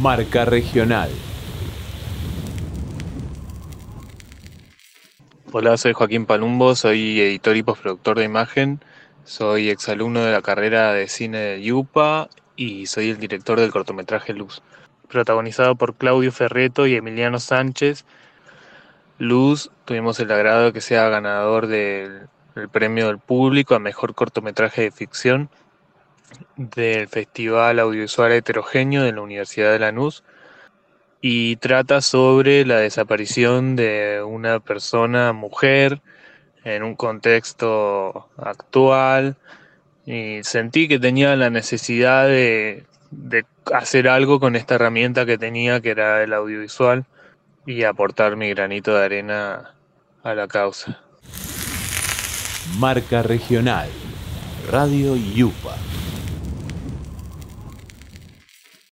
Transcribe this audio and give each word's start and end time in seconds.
Marca 0.00 0.44
Regional. 0.44 1.10
Hola, 5.50 5.76
soy 5.76 5.92
Joaquín 5.92 6.24
Palumbo, 6.24 6.74
soy 6.74 7.20
editor 7.20 7.56
y 7.56 7.62
postproductor 7.62 8.18
de 8.18 8.24
imagen, 8.24 8.80
soy 9.24 9.70
exalumno 9.70 10.24
de 10.24 10.32
la 10.32 10.40
carrera 10.40 10.92
de 10.92 11.08
cine 11.08 11.38
de 11.38 11.62
Yupa 11.62 12.28
y 12.56 12.86
soy 12.86 13.10
el 13.10 13.18
director 13.18 13.60
del 13.60 13.72
cortometraje 13.72 14.32
Luz, 14.32 14.62
protagonizado 15.08 15.74
por 15.74 15.94
Claudio 15.96 16.32
Ferreto 16.32 16.86
y 16.86 16.94
Emiliano 16.94 17.38
Sánchez. 17.38 18.04
Luz, 19.18 19.70
tuvimos 19.84 20.18
el 20.20 20.30
agrado 20.30 20.66
de 20.66 20.72
que 20.72 20.80
sea 20.80 21.08
ganador 21.08 21.66
del, 21.66 22.28
del 22.54 22.68
premio 22.68 23.08
del 23.08 23.18
público 23.18 23.74
a 23.74 23.78
mejor 23.78 24.14
cortometraje 24.14 24.82
de 24.82 24.90
ficción 24.90 25.50
del 26.56 27.08
Festival 27.08 27.78
Audiovisual 27.78 28.32
Heterogéneo 28.32 29.02
de 29.02 29.12
la 29.12 29.20
Universidad 29.20 29.72
de 29.72 29.78
Lanús 29.78 30.22
y 31.20 31.56
trata 31.56 32.00
sobre 32.00 32.66
la 32.66 32.78
desaparición 32.78 33.76
de 33.76 34.22
una 34.26 34.60
persona 34.60 35.32
mujer 35.32 36.00
en 36.64 36.82
un 36.82 36.96
contexto 36.96 38.28
actual 38.36 39.36
y 40.04 40.42
sentí 40.42 40.88
que 40.88 40.98
tenía 40.98 41.36
la 41.36 41.48
necesidad 41.50 42.26
de, 42.26 42.84
de 43.10 43.44
hacer 43.72 44.08
algo 44.08 44.40
con 44.40 44.56
esta 44.56 44.74
herramienta 44.74 45.24
que 45.24 45.38
tenía 45.38 45.80
que 45.80 45.90
era 45.90 46.22
el 46.22 46.32
audiovisual 46.32 47.04
y 47.66 47.84
aportar 47.84 48.36
mi 48.36 48.50
granito 48.50 48.94
de 48.94 49.04
arena 49.04 49.74
a 50.24 50.34
la 50.34 50.48
causa. 50.48 51.00
Marca 52.78 53.22
Regional. 53.22 53.88
Radio 54.70 55.16
Yupa 55.16 55.76